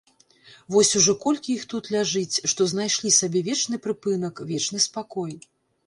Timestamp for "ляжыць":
1.97-2.41